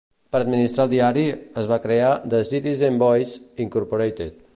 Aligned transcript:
Per 0.35 0.39
administrar 0.43 0.85
el 0.87 0.91
diari, 0.93 1.25
es 1.63 1.69
va 1.73 1.79
crear 1.85 2.09
The 2.35 2.39
Citizens' 2.53 3.01
Voice, 3.05 3.43
Incorporated. 3.67 4.41